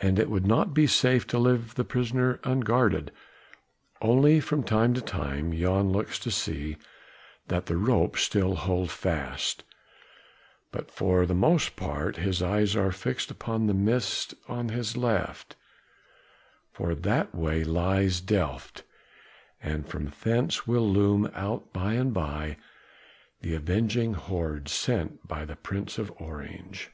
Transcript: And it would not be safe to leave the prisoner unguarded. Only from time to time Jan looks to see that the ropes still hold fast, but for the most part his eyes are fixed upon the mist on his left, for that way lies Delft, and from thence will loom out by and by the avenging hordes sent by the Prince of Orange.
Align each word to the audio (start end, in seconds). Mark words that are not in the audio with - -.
And 0.00 0.18
it 0.18 0.28
would 0.28 0.44
not 0.44 0.74
be 0.74 0.88
safe 0.88 1.24
to 1.28 1.38
leave 1.38 1.76
the 1.76 1.84
prisoner 1.84 2.40
unguarded. 2.42 3.12
Only 4.02 4.40
from 4.40 4.64
time 4.64 4.92
to 4.94 5.00
time 5.00 5.52
Jan 5.56 5.92
looks 5.92 6.18
to 6.18 6.32
see 6.32 6.78
that 7.46 7.66
the 7.66 7.76
ropes 7.76 8.22
still 8.22 8.56
hold 8.56 8.90
fast, 8.90 9.62
but 10.72 10.90
for 10.90 11.26
the 11.26 11.32
most 11.36 11.76
part 11.76 12.16
his 12.16 12.42
eyes 12.42 12.74
are 12.74 12.90
fixed 12.90 13.30
upon 13.30 13.68
the 13.68 13.72
mist 13.72 14.34
on 14.48 14.70
his 14.70 14.96
left, 14.96 15.54
for 16.72 16.96
that 16.96 17.32
way 17.32 17.62
lies 17.62 18.20
Delft, 18.20 18.82
and 19.62 19.86
from 19.88 20.12
thence 20.24 20.66
will 20.66 20.90
loom 20.90 21.30
out 21.34 21.72
by 21.72 21.92
and 21.92 22.12
by 22.12 22.56
the 23.42 23.54
avenging 23.54 24.14
hordes 24.14 24.72
sent 24.72 25.28
by 25.28 25.44
the 25.44 25.54
Prince 25.54 25.98
of 25.98 26.10
Orange. 26.16 26.90